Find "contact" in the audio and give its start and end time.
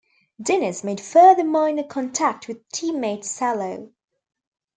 1.83-2.47